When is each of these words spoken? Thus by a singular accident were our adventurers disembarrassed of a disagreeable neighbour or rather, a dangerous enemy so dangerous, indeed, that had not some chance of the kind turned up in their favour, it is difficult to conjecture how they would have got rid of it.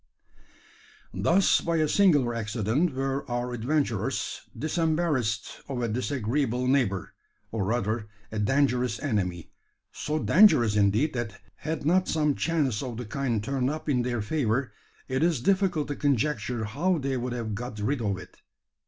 Thus 1.13 1.61
by 1.61 1.75
a 1.77 1.87
singular 1.87 2.33
accident 2.33 2.95
were 2.95 3.23
our 3.29 3.53
adventurers 3.53 4.41
disembarrassed 4.57 5.61
of 5.69 5.79
a 5.83 5.87
disagreeable 5.87 6.65
neighbour 6.65 7.13
or 7.51 7.65
rather, 7.65 8.07
a 8.31 8.39
dangerous 8.39 8.97
enemy 8.99 9.51
so 9.91 10.17
dangerous, 10.17 10.75
indeed, 10.75 11.13
that 11.13 11.39
had 11.57 11.85
not 11.85 12.07
some 12.07 12.33
chance 12.33 12.81
of 12.81 12.97
the 12.97 13.05
kind 13.05 13.43
turned 13.43 13.69
up 13.69 13.87
in 13.87 14.01
their 14.01 14.23
favour, 14.23 14.73
it 15.07 15.21
is 15.21 15.39
difficult 15.39 15.87
to 15.89 15.95
conjecture 15.95 16.63
how 16.65 16.97
they 16.97 17.15
would 17.15 17.33
have 17.33 17.53
got 17.53 17.77
rid 17.77 18.01
of 18.01 18.17
it. 18.17 18.37